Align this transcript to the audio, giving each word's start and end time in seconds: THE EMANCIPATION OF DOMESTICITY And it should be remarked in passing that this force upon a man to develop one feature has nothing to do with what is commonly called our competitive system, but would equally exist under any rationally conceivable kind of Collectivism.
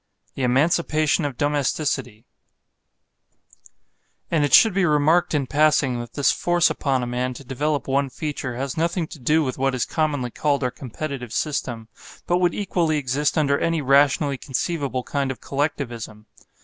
THE 0.33 0.41
EMANCIPATION 0.41 1.25
OF 1.25 1.37
DOMESTICITY 1.37 2.25
And 4.31 4.43
it 4.43 4.51
should 4.51 4.73
be 4.73 4.83
remarked 4.83 5.35
in 5.35 5.45
passing 5.45 5.99
that 5.99 6.13
this 6.13 6.31
force 6.31 6.71
upon 6.71 7.03
a 7.03 7.05
man 7.05 7.35
to 7.35 7.43
develop 7.43 7.87
one 7.87 8.09
feature 8.09 8.55
has 8.55 8.75
nothing 8.75 9.05
to 9.05 9.19
do 9.19 9.43
with 9.43 9.59
what 9.59 9.75
is 9.75 9.85
commonly 9.85 10.31
called 10.31 10.63
our 10.63 10.71
competitive 10.71 11.31
system, 11.31 11.87
but 12.25 12.37
would 12.39 12.55
equally 12.55 12.97
exist 12.97 13.37
under 13.37 13.59
any 13.59 13.79
rationally 13.83 14.39
conceivable 14.39 15.03
kind 15.03 15.29
of 15.29 15.39
Collectivism. 15.39 16.25